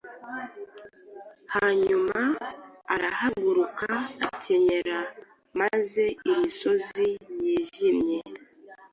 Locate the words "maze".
5.59-6.03